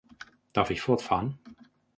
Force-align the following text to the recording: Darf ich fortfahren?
Darf 0.53 0.71
ich 0.71 0.81
fortfahren? 0.81 1.37